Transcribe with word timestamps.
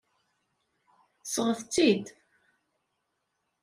Sɣet-tt-id! 1.23 2.05